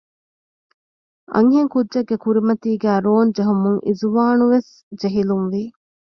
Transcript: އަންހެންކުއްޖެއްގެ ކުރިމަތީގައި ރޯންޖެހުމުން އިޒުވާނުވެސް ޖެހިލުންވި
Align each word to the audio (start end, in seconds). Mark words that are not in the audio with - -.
އަންހެންކުއްޖެއްގެ 1.33 2.15
ކުރިމަތީގައި 2.23 3.01
ރޯންޖެހުމުން 3.07 3.79
އިޒުވާނުވެސް 3.85 4.71
ޖެހިލުންވި 4.99 5.63